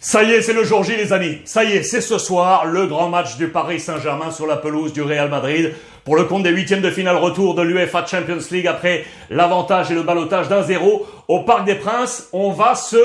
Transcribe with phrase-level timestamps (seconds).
[0.00, 1.38] Ça y est, c'est le jour J, les amis.
[1.44, 4.92] Ça y est, c'est ce soir le grand match du Paris Saint-Germain sur la pelouse
[4.92, 5.74] du Real Madrid
[6.04, 9.96] pour le compte des huitièmes de finale retour de l'UEFA Champions League après l'avantage et
[9.96, 12.28] le balotage d'un zéro au Parc des Princes.
[12.32, 12.96] On va se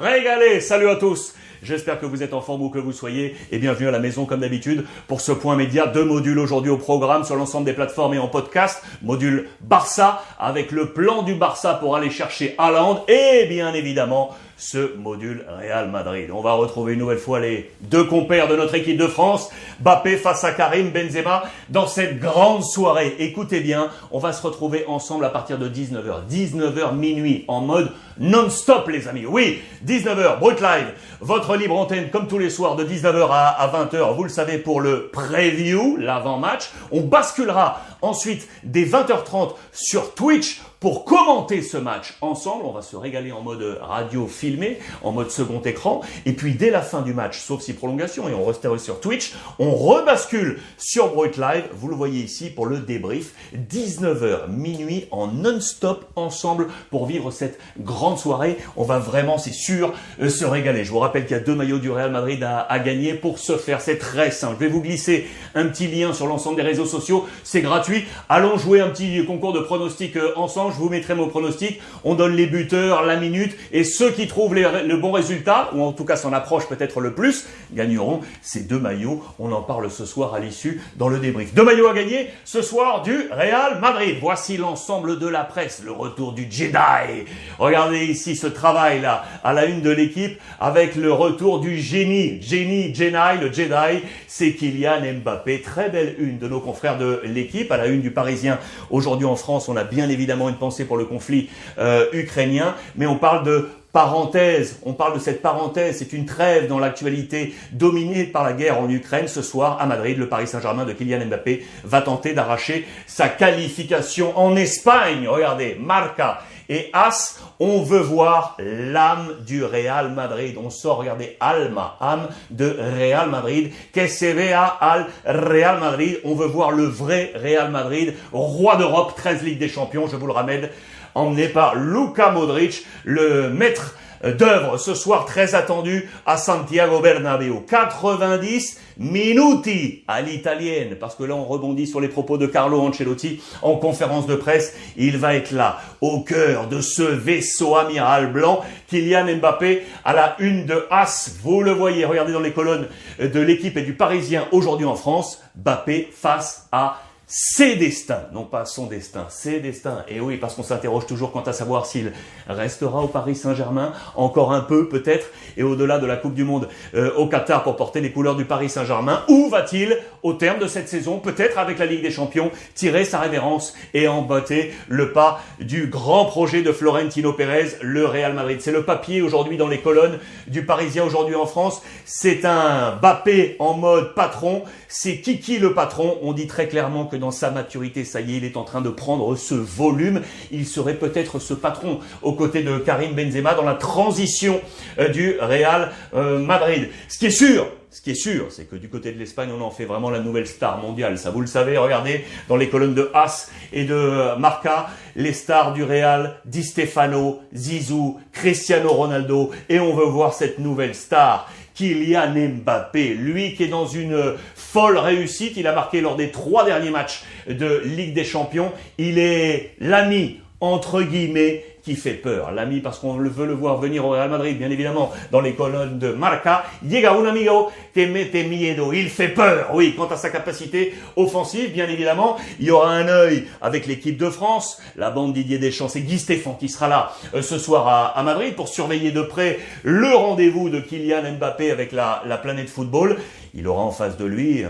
[0.00, 0.60] régaler.
[0.60, 1.36] Salut à tous.
[1.62, 4.24] J'espère que vous êtes en forme où que vous soyez et bienvenue à la maison
[4.24, 5.86] comme d'habitude pour ce point média.
[5.86, 8.82] Deux modules aujourd'hui au programme sur l'ensemble des plateformes et en podcast.
[9.02, 14.94] Module Barça avec le plan du Barça pour aller chercher Haaland et bien évidemment ce
[14.96, 16.30] module Real Madrid.
[16.30, 19.48] On va retrouver une nouvelle fois les deux compères de notre équipe de France,
[19.80, 23.16] Bappé face à Karim Benzema, dans cette grande soirée.
[23.20, 26.28] Écoutez bien, on va se retrouver ensemble à partir de 19h.
[26.30, 29.24] 19h minuit, en mode non-stop les amis.
[29.24, 34.14] Oui, 19h, Brut Live, votre libre antenne comme tous les soirs de 19h à 20h,
[34.14, 36.70] vous le savez, pour le preview, l'avant-match.
[36.92, 42.64] On basculera ensuite des 20h30 sur Twitch pour commenter ce match ensemble.
[42.64, 46.00] On va se régaler en mode radio filmé, en mode second écran.
[46.24, 49.34] Et puis dès la fin du match, sauf si prolongation, et on restera sur Twitch,
[49.58, 51.64] on rebascule sur Broit Live.
[51.74, 53.34] Vous le voyez ici pour le débrief.
[53.54, 58.56] 19h minuit en non-stop ensemble pour vivre cette grande soirée.
[58.76, 59.92] On va vraiment, c'est sûr,
[60.22, 60.84] euh, se régaler.
[60.84, 63.38] Je vous rappelle qu'il y a deux maillots du Real Madrid à, à gagner pour
[63.38, 63.82] ce faire.
[63.82, 64.56] C'est très simple.
[64.58, 67.26] Je vais vous glisser un petit lien sur l'ensemble des réseaux sociaux.
[67.44, 67.89] C'est gratuit.
[68.28, 71.80] Allons jouer un petit concours de pronostics euh, ensemble je vous mettrai mon pronostic.
[72.04, 75.92] On donne les buteurs, la minute, et ceux qui trouvent le bon résultat, ou en
[75.92, 79.22] tout cas s'en approchent peut-être le plus, gagneront ces deux maillots.
[79.38, 81.54] On en parle ce soir à l'issue dans le débrief.
[81.54, 84.16] Deux maillots à gagner ce soir du Real Madrid.
[84.20, 87.24] Voici l'ensemble de la presse, le retour du Jedi.
[87.58, 92.40] Regardez ici ce travail-là, à la une de l'équipe, avec le retour du génie.
[92.42, 95.62] Génie, Jedi, le Jedi, c'est Kylian Mbappé.
[95.62, 98.58] Très belle une de nos confrères de l'équipe, la une du Parisien.
[98.90, 103.06] Aujourd'hui en France, on a bien évidemment une pensée pour le conflit euh, ukrainien, mais
[103.06, 108.24] on parle de parenthèse, on parle de cette parenthèse, c'est une trêve dans l'actualité dominée
[108.24, 109.26] par la guerre en Ukraine.
[109.26, 114.38] Ce soir, à Madrid, le Paris Saint-Germain de Kylian Mbappé va tenter d'arracher sa qualification
[114.38, 115.26] en Espagne.
[115.26, 120.56] Regardez, Marca et As, on veut voir l'âme du Real Madrid.
[120.62, 123.70] On sort, regardez, Alma, âme de Real Madrid.
[123.92, 126.18] Que se vea al Real Madrid.
[126.24, 130.26] On veut voir le vrai Real Madrid, roi d'Europe, 13 Ligues des Champions, je vous
[130.26, 130.68] le ramène,
[131.14, 137.60] emmené par Luka Modric, le maître d'œuvre ce soir très attendu à Santiago Bernabéu.
[137.68, 143.42] 90 minuti à l'italienne, parce que là on rebondit sur les propos de Carlo Ancelotti
[143.62, 144.76] en conférence de presse.
[144.96, 150.36] Il va être là, au cœur de ce vaisseau amiral blanc, Kylian Mbappé à la
[150.38, 151.36] une de As.
[151.42, 152.88] Vous le voyez, regardez dans les colonnes
[153.18, 157.00] de l'équipe et du Parisien aujourd'hui en France, Mbappé face à
[157.32, 160.04] ses destins, non pas son destin, ses destins.
[160.08, 162.12] Et oui, parce qu'on s'interroge toujours quant à savoir s'il
[162.48, 166.68] restera au Paris Saint-Germain, encore un peu peut-être, et au-delà de la Coupe du Monde
[166.96, 170.66] euh, au Qatar pour porter les couleurs du Paris Saint-Germain, où va-t-il, au terme de
[170.66, 175.40] cette saison, peut-être avec la Ligue des Champions, tirer sa révérence et emboîter le pas
[175.60, 178.58] du grand projet de Florentino Pérez, le Real Madrid.
[178.60, 180.18] C'est le papier aujourd'hui dans les colonnes
[180.48, 181.80] du Parisien aujourd'hui en France.
[182.04, 184.64] C'est un Bappé en mode patron.
[184.88, 186.18] C'est Kiki le patron.
[186.22, 188.80] On dit très clairement que dans sa maturité, ça y est, il est en train
[188.80, 190.22] de prendre ce volume.
[190.50, 194.60] Il serait peut-être ce patron aux côtés de Karim Benzema dans la transition
[194.98, 196.88] euh, du Real euh, Madrid.
[197.08, 199.60] Ce qui est sûr, ce qui est sûr, c'est que du côté de l'Espagne, on
[199.62, 201.18] en fait vraiment la nouvelle star mondiale.
[201.18, 205.72] Ça, vous le savez, regardez dans les colonnes de As et de Marca, les stars
[205.72, 212.34] du Real, Di Stefano, Zizou, Cristiano Ronaldo, et on veut voir cette nouvelle star Kylian
[212.34, 216.90] Mbappé, lui qui est dans une folle réussite, il a marqué lors des trois derniers
[216.90, 222.52] matchs de Ligue des Champions, il est l'ami entre guillemets qui fait peur.
[222.52, 225.98] L'ami parce qu'on veut le voir venir au Real Madrid, bien évidemment, dans les colonnes
[225.98, 226.64] de Marca.
[226.88, 228.92] Llega un amigo que mete miedo.
[228.92, 232.36] Il fait peur, oui, quant à sa capacité offensive, bien évidemment.
[232.60, 235.88] Il y aura un œil avec l'équipe de France, la bande Didier Deschamps.
[235.88, 239.58] C'est Guy Stéphane qui sera là euh, ce soir à, Madrid pour surveiller de près
[239.82, 243.16] le rendez-vous de Kylian Mbappé avec la, la planète football.
[243.52, 244.64] Il aura en face de lui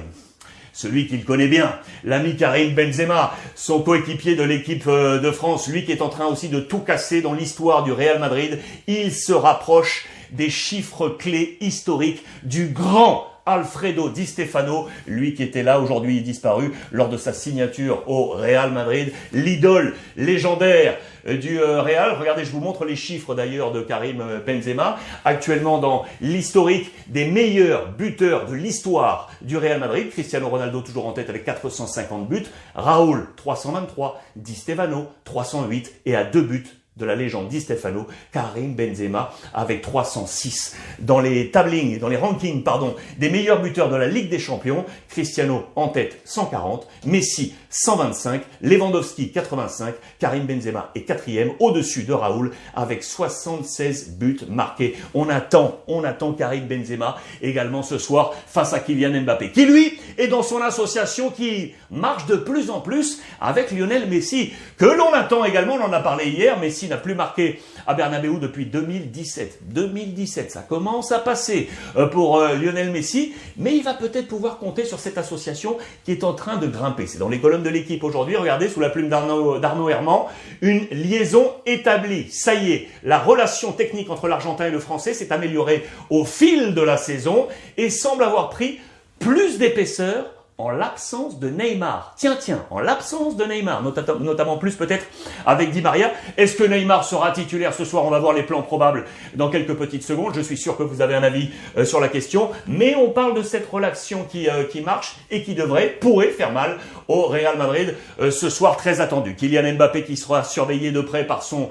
[0.73, 1.75] celui qu'il connaît bien,
[2.05, 6.27] l'ami Karim Benzema, son coéquipier de l'équipe euh, de France, lui qui est en train
[6.27, 11.57] aussi de tout casser dans l'histoire du Real Madrid, il se rapproche des chiffres clés
[11.61, 17.33] historiques du grand Alfredo Di Stefano, lui qui était là aujourd'hui disparu lors de sa
[17.33, 22.17] signature au Real Madrid, l'idole légendaire euh, du euh, Real.
[22.19, 27.27] Regardez, je vous montre les chiffres d'ailleurs de Karim euh, Benzema, actuellement dans l'historique des
[27.27, 30.11] meilleurs buteurs de l'histoire du Real Madrid.
[30.11, 36.25] Cristiano Ronaldo toujours en tête avec 450 buts, Raúl 323, Di Stefano 308 et à
[36.25, 40.76] deux buts de la légende Di Stefano, Karim Benzema, avec 306.
[41.00, 44.85] Dans les tablings, dans les rankings, pardon, des meilleurs buteurs de la Ligue des Champions,
[45.08, 52.51] Cristiano en tête 140, Messi 125, Lewandowski 85, Karim Benzema est quatrième, au-dessus de Raoul,
[52.75, 54.97] avec 76 buts marqués.
[55.15, 59.99] On attend, on attend Karim Benzema également ce soir face à Kylian Mbappé, qui lui
[60.19, 65.13] est dans son association qui marche de plus en plus avec Lionel Messi, que l'on
[65.13, 69.61] attend également, on en a parlé hier, Messi n'a plus marqué à Bernabeu depuis 2017.
[69.73, 74.59] 2017, ça commence à passer euh, pour euh, Lionel Messi, mais il va peut-être pouvoir
[74.59, 77.07] compter sur cette association qui est en train de grimper.
[77.07, 80.21] C'est dans les colonnes de l'équipe aujourd'hui, regardez sous la plume d'Arnaud Herman,
[80.61, 82.31] une liaison établie.
[82.31, 86.75] Ça y est, la relation technique entre l'Argentin et le Français s'est améliorée au fil
[86.75, 88.81] de la saison et semble avoir pris
[89.19, 92.15] plus d'épaisseur en l'absence de Neymar.
[92.17, 93.83] Tiens, tiens, en l'absence de Neymar,
[94.21, 95.07] notamment plus peut-être
[95.47, 96.12] avec Di Maria.
[96.37, 98.05] Est-ce que Neymar sera titulaire ce soir?
[98.05, 100.35] On va voir les plans probables dans quelques petites secondes.
[100.35, 101.49] Je suis sûr que vous avez un avis
[101.79, 102.51] euh, sur la question.
[102.67, 106.53] Mais on parle de cette relation qui, euh, qui marche et qui devrait, pourrait faire
[106.53, 106.79] mal
[107.09, 109.35] au Real Madrid euh, ce soir très attendu.
[109.35, 111.71] Kylian Mbappé qui sera surveillé de près par son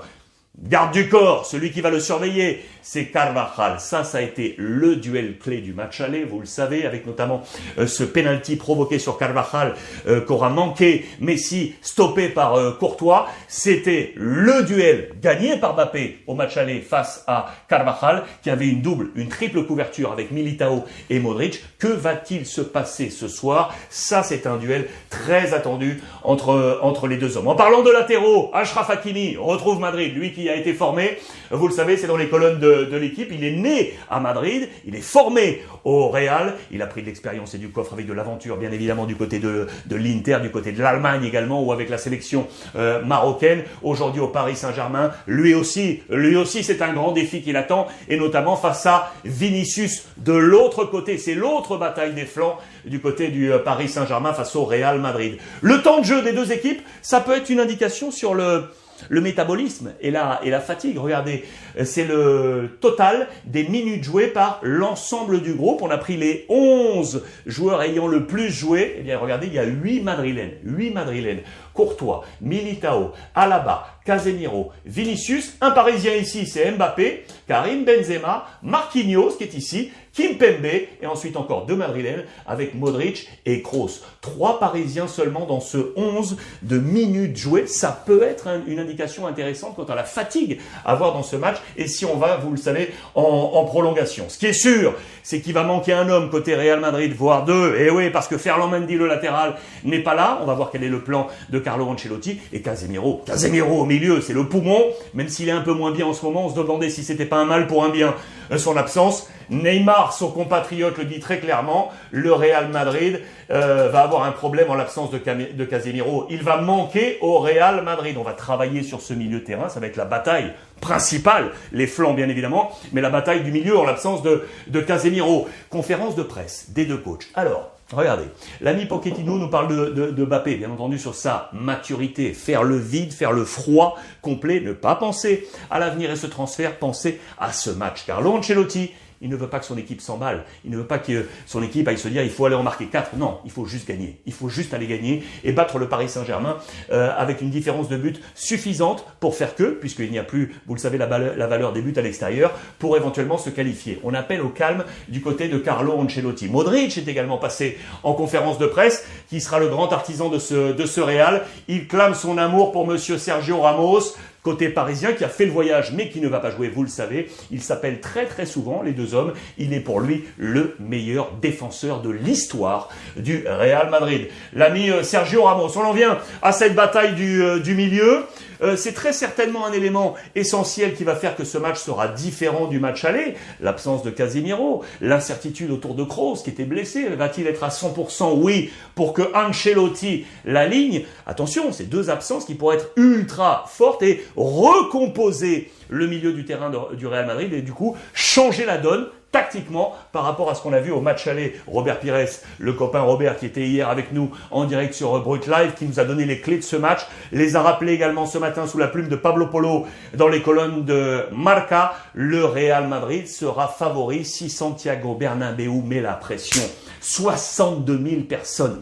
[0.64, 3.80] garde du corps, celui qui va le surveiller, c'est Carvajal.
[3.80, 7.44] Ça, ça a été le duel clé du match aller, vous le savez, avec notamment
[7.78, 9.76] euh, ce penalty provoqué sur Carvajal
[10.08, 13.28] euh, qu'aura manqué Messi, stoppé par euh, Courtois.
[13.48, 18.82] C'était le duel gagné par Mbappé au match aller face à Carvajal, qui avait une
[18.82, 21.64] double, une triple couverture avec Militao et Modric.
[21.78, 23.74] Que va-t-il se passer ce soir?
[23.90, 27.48] Ça, c'est un duel très attendu entre, entre les deux hommes.
[27.48, 31.18] En parlant de latéraux, Ashraf Hakimi retrouve Madrid, lui qui a été formé,
[31.52, 34.96] vous le savez, c'est dans les colonnes de, l'équipe, il est né à Madrid, il
[34.96, 38.58] est formé au Real, il a pris de l'expérience et du coffre avec de l'aventure,
[38.58, 41.98] bien évidemment, du côté de, de l'Inter, du côté de l'Allemagne également, ou avec la
[41.98, 47.42] sélection euh, marocaine, aujourd'hui au Paris Saint-Germain, lui aussi, lui aussi c'est un grand défi
[47.42, 52.58] qui l'attend, et notamment face à Vinicius de l'autre côté, c'est l'autre bataille des flancs
[52.86, 55.38] du côté du euh, Paris Saint-Germain face au Real Madrid.
[55.62, 58.66] Le temps de jeu des deux équipes, ça peut être une indication sur le
[59.08, 60.98] le métabolisme et la, fatigue.
[60.98, 61.46] Regardez,
[61.84, 65.82] c'est le total des minutes jouées par l'ensemble du groupe.
[65.82, 68.96] On a pris les 11 joueurs ayant le plus joué.
[69.00, 70.54] Eh bien, regardez, il y a 8 madrilènes.
[70.64, 71.42] 8 madrilènes.
[71.80, 75.56] Courtois, Militao, Alaba, Casemiro, Vinicius.
[75.62, 81.66] Un Parisien ici, c'est Mbappé, Karim Benzema, Marquinhos qui est ici, Kimpembe et ensuite encore
[81.66, 84.02] deux Madrilènes avec Modric et Kroos.
[84.22, 87.68] Trois Parisiens seulement dans ce 11 de minutes jouées.
[87.68, 91.58] Ça peut être une indication intéressante quant à la fatigue à voir dans ce match
[91.78, 94.26] et si on va, vous le savez, en, prolongation.
[94.30, 97.76] Ce qui est sûr, c'est qu'il va manquer un homme côté Real Madrid, voire deux.
[97.78, 100.40] Et oui, parce que Ferland Mendy, le latéral, n'est pas là.
[100.42, 103.22] On va voir quel est le plan de Carlo Ancelotti et Casemiro.
[103.28, 104.86] Casemiro au milieu, c'est le poumon.
[105.14, 107.28] Même s'il est un peu moins bien en ce moment, on se demandait si c'était
[107.28, 108.16] pas un mal pour un bien
[108.52, 109.30] euh, son absence.
[109.52, 113.22] Neymar, son compatriote, le dit très clairement, le Real Madrid
[113.52, 116.26] euh, va avoir un problème en l'absence de, Casemiro.
[116.32, 118.16] Il va manquer au Real Madrid.
[118.18, 120.52] On va travailler sur ce milieu terrain, ça va être la bataille
[120.82, 125.48] principale, les flancs bien évidemment, mais la bataille du milieu en l'absence de, de Casemiro.
[125.70, 127.28] Conférence de presse des deux coachs.
[127.36, 128.26] Alors, Regardez,
[128.62, 130.26] l'ami Pochettino nous parle de, de,
[130.58, 135.48] bien entendu, sur sa maturité, faire le vide, faire le froid complet, ne pas penser
[135.72, 138.04] à l'avenir et ce transfert, penser à ce match.
[138.06, 138.92] Car Ancelotti,
[139.22, 140.46] il ne veut pas que son équipe s'emballe.
[140.66, 142.86] Il ne veut pas que son équipe aille se dire il faut aller en marquer
[142.86, 143.16] 4.
[143.18, 144.22] Non, il faut juste gagner.
[144.26, 146.58] Il faut juste aller gagner et battre le Paris Saint-Germain
[146.92, 150.76] euh, avec une différence de but suffisante pour faire que, puisqu'il n'y a plus, vous
[150.76, 154.00] le savez, la valeur, des buts à l'extérieur, pour éventuellement se qualifier.
[154.04, 156.48] On appelle au calme du côté de Carlo Ancelotti.
[156.48, 160.74] Modric est également passé en conférence de presse, qui sera le grand artisan de ce,
[160.74, 161.44] de ce Real.
[161.68, 165.92] Il clame son amour pour monsieur Sergio Ramos, Côté parisien qui a fait le voyage
[165.94, 168.94] mais qui ne va pas jouer, vous le savez, il s'appelle très très souvent les
[168.94, 169.34] deux hommes.
[169.58, 174.30] Il est pour lui le meilleur défenseur de l'histoire du Real Madrid.
[174.54, 178.26] L'ami euh, Sergio Ramos, on en vient à cette bataille du, euh, du milieu.
[178.62, 182.68] Euh, c'est très certainement un élément essentiel qui va faire que ce match sera différent
[182.68, 183.36] du match aller.
[183.62, 187.08] L'absence de Casemiro, l'incertitude autour de Kroos qui était blessé.
[187.10, 191.06] Va-t-il être à 100% Oui, pour que Ancelotti la ligne?
[191.26, 196.72] Attention, ces deux absences qui pourraient être ultra fortes et recomposer le milieu du terrain
[196.94, 200.74] du Real Madrid et du coup changer la donne tactiquement par rapport à ce qu'on
[200.74, 201.56] a vu au match aller.
[201.68, 202.28] Robert Pires,
[202.58, 206.00] le copain Robert qui était hier avec nous en direct sur Brut Live, qui nous
[206.00, 208.88] a donné les clés de ce match, les a rappelés également ce matin sous la
[208.88, 211.94] plume de Pablo Polo dans les colonnes de Marca.
[212.14, 216.64] Le Real Madrid sera favori si Santiago Bernabéu met la pression.
[217.02, 218.82] 62 000 personnes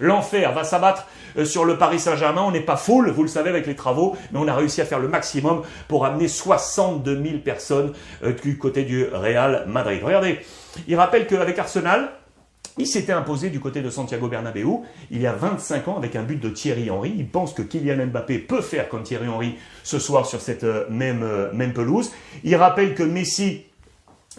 [0.00, 1.06] l'enfer va s'abattre
[1.44, 2.42] sur le Paris Saint-Germain.
[2.46, 4.84] On n'est pas full, vous le savez, avec les travaux, mais on a réussi à
[4.84, 10.00] faire le maximum pour amener 62 000 personnes euh, du côté du Real Madrid.
[10.02, 10.40] Regardez,
[10.86, 12.10] il rappelle qu'avec Arsenal,
[12.76, 14.80] il s'était imposé du côté de Santiago Bernabéu
[15.12, 17.14] il y a 25 ans avec un but de Thierry Henry.
[17.16, 20.86] Il pense que Kylian Mbappé peut faire comme Thierry Henry ce soir sur cette euh,
[20.90, 22.10] même, même pelouse.
[22.42, 23.64] Il rappelle que Messi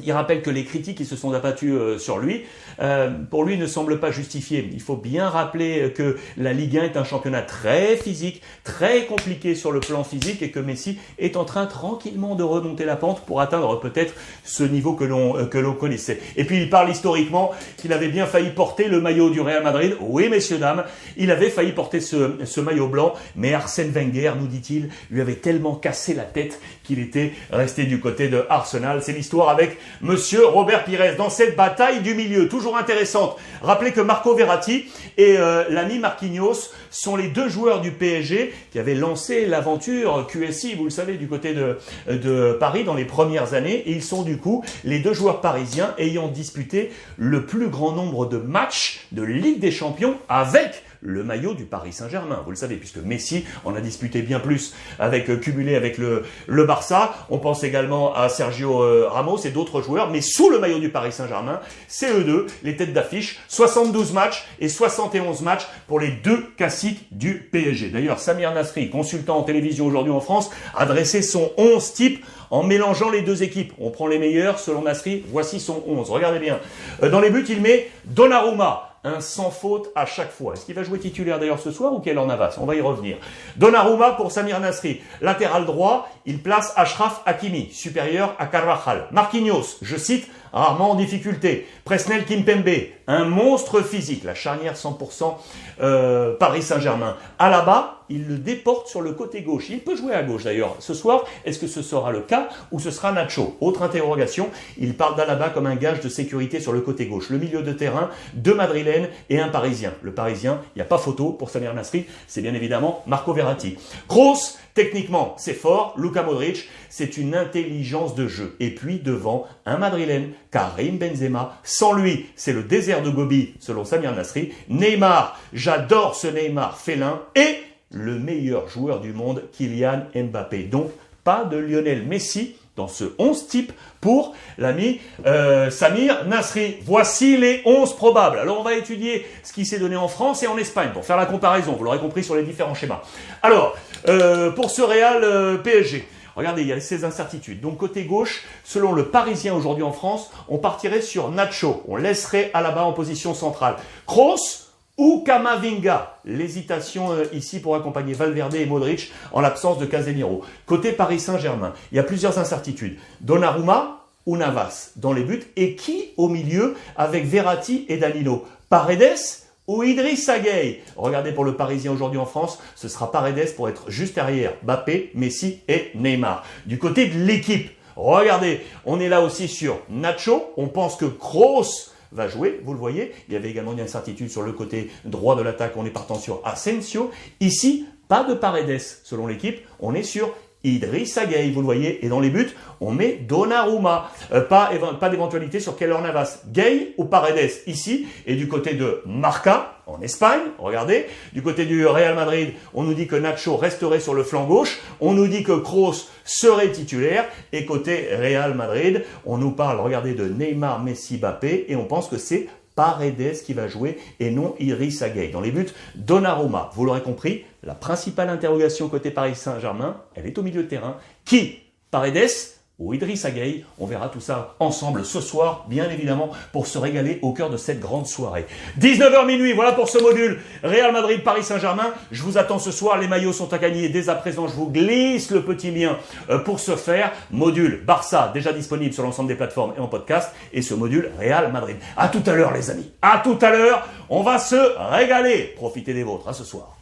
[0.04, 2.44] il rappelle que les critiques qui se sont abattues euh, sur lui,
[2.82, 4.70] euh, pour lui, ne semblent pas justifiées.
[4.74, 9.56] Il faut bien rappeler que la Ligue 1 est un championnat très physique, très compliqué
[9.56, 13.22] sur le plan physique, et que Messi est en train tranquillement de remonter la pente
[13.26, 16.20] pour atteindre peut-être ce niveau que l'on euh, que l'on connaissait.
[16.36, 19.96] Et puis il parle historiquement qu'il avait bien failli porter le maillot du Real Madrid.
[20.02, 20.84] Oui, messieurs dames,
[21.16, 25.36] il avait failli porter ce, ce maillot blanc, mais Arsène Wenger, nous dit-il, lui avait
[25.36, 29.02] tellement cassé la tête qu'il était resté du côté de Arsenal.
[29.02, 33.38] C'est l'histoire avec Monsieur Robert Pires dans cette bataille du milieu, toujours intéressante.
[33.62, 34.86] Rappelez que Marco Verratti
[35.18, 40.76] et euh, l'ami Marquinhos sont les deux joueurs du PSG qui avaient lancé l'aventure QSI,
[40.76, 41.78] vous le savez, du côté de,
[42.08, 43.84] de Paris dans les premières années.
[43.86, 48.26] Et ils sont du coup les deux joueurs parisiens ayant disputé le plus grand nombre
[48.26, 52.42] de matchs de Ligue des Champions avec le maillot du Paris Saint-Germain.
[52.44, 56.26] Vous le savez, puisque Messi en a disputé bien plus avec euh, cumulé avec le,
[56.66, 57.14] Barça.
[57.30, 60.90] On pense également à Sergio euh, Ramos et d'autres joueurs, mais sous le maillot du
[60.90, 63.40] Paris Saint-Germain, c'est eux deux, les têtes d'affiche.
[63.48, 67.90] 72 matchs et 71 matchs pour les deux classiques du PSG.
[67.90, 72.64] D'ailleurs, Samir Nasri, consultant en télévision aujourd'hui en France, a dressé son 11 type en
[72.64, 73.74] mélangeant les deux équipes.
[73.80, 76.10] On prend les meilleurs selon Nasri, voici son 11.
[76.10, 76.60] Regardez bien.
[77.04, 80.54] Euh, dans les buts, il met Donnarumma, un sans faute à chaque fois.
[80.54, 82.58] Est-ce qu'il va jouer titulaire d'ailleurs ce soir ou qu'elle en avance?
[82.58, 83.18] On va y revenir.
[83.56, 85.02] Donnarumma pour Samir Nasri.
[85.22, 89.08] Latéral droit, il place Ashraf Hakimi, supérieur à Carvajal.
[89.12, 91.68] Marquinhos, je cite, rarement en difficulté.
[91.84, 92.70] Presnel Kimpembe,
[93.08, 95.36] un monstre physique, la charnière 100%
[95.82, 97.18] euh, Paris Saint-Germain.
[97.38, 99.70] Alaba, il le déporte sur le côté gauche.
[99.70, 100.76] Il peut jouer à gauche d'ailleurs.
[100.80, 103.58] Ce soir, est-ce que ce sera le cas ou ce sera Nacho?
[103.60, 107.30] Autre interrogation, il parle d'Alaba comme un gage de sécurité sur le côté gauche.
[107.30, 109.94] Le milieu de terrain, deux Madrilènes et un Parisien.
[110.02, 113.78] Le Parisien, il n'y a pas photo pour Samir Nasri, c'est bien évidemment Marco Verratti.
[114.08, 115.96] Kroos, techniquement, c'est fort.
[115.98, 118.56] Luka Modric, c'est une intelligence de jeu.
[118.60, 121.60] Et puis devant, un Madrilène, Karim Benzema.
[121.64, 124.54] Sans lui, c'est le désert de Gobi, selon Samir Nasri.
[124.70, 127.22] Neymar, j'adore ce Neymar félin.
[127.36, 127.58] Et
[127.90, 130.64] le meilleur joueur du monde, Kylian Mbappé.
[130.64, 130.92] Donc,
[131.24, 136.78] pas de Lionel Messi dans ce 11 type pour l'ami euh, Samir Nasri.
[136.84, 138.40] Voici les 11 probables.
[138.40, 141.18] Alors on va étudier ce qui s'est donné en France et en Espagne pour faire
[141.18, 143.02] la comparaison, vous l'aurez compris sur les différents schémas.
[143.42, 143.76] Alors,
[144.08, 147.62] euh, pour ce Real euh, PSG, Regardez, il y a ces incertitudes.
[147.62, 151.82] Donc côté gauche, selon le Parisien aujourd'hui en France, on partirait sur Nacho.
[151.88, 153.78] On laisserait à bas en position centrale.
[154.06, 154.65] Kroos
[154.98, 156.18] ou Kamavinga.
[156.26, 160.44] L'hésitation euh, ici pour accompagner Valverde et Modric en l'absence de Casemiro.
[160.66, 162.98] Côté Paris Saint-Germain, il y a plusieurs incertitudes.
[163.22, 168.46] Donnarumma ou Navas dans les buts et qui au milieu avec Verratti et Danilo?
[168.70, 170.82] Paredes ou Idriss Gueye.
[170.96, 175.12] Regardez pour le Parisien aujourd'hui en France, ce sera Paredes pour être juste derrière Mbappé,
[175.16, 176.46] Messi et Neymar.
[176.66, 181.92] Du côté de l'équipe, regardez, on est là aussi sur Nacho, on pense que Kroos
[182.16, 183.12] va jouer, vous le voyez.
[183.28, 186.16] Il y avait également une incertitude sur le côté droit de l'attaque, on est partant
[186.16, 187.12] sur Asensio.
[187.40, 190.34] Ici, pas de Paredes selon l'équipe, on est sur
[190.66, 192.50] Idriss Gueye, vous le voyez, et dans les buts,
[192.82, 194.10] on met Donnarumma.
[194.34, 196.42] Euh, pas, pas d'éventualité sur Keller Navas.
[196.48, 201.06] Gay ou Paredes ici, et du côté de Marca, en Espagne, regardez.
[201.34, 204.82] Du côté du Real Madrid, on nous dit que Nacho resterait sur le flanc gauche,
[205.00, 210.14] on nous dit que Kroos serait titulaire, et côté Real Madrid, on nous parle, regardez,
[210.14, 214.56] de Neymar, Messi, Mbappé, et on pense que c'est Paredes qui va jouer et non
[214.60, 215.32] Iris Gueye.
[215.32, 216.72] Dans les buts, Donnarumma.
[216.76, 220.98] Vous l'aurez compris, la principale interrogation côté Paris Saint-Germain, elle est au milieu de terrain.
[221.24, 221.60] Qui?
[221.92, 222.55] Paredes?
[222.80, 223.66] Ou Idriss Gueye.
[223.80, 227.58] On verra tout ça ensemble ce soir, bien évidemment, pour se régaler au cœur de
[227.58, 228.46] cette grande soirée.
[228.80, 230.40] 19h minuit, voilà pour ce module.
[230.64, 231.94] Real Madrid, Paris Saint-Germain.
[232.12, 232.98] Je vous attends ce soir.
[232.98, 234.48] Les maillots sont à gagner dès à présent.
[234.48, 235.98] Je vous glisse le petit lien
[236.30, 237.12] euh, pour ce faire.
[237.32, 240.32] Module Barça, déjà disponible sur l'ensemble des plateformes et en podcast.
[240.54, 241.78] Et ce module Real Madrid.
[241.96, 242.92] À tout à l'heure, les amis.
[243.02, 243.88] À tout à l'heure.
[244.10, 244.56] On va se
[244.92, 245.54] régaler.
[245.56, 246.28] Profitez des vôtres.
[246.28, 246.75] À ce soir.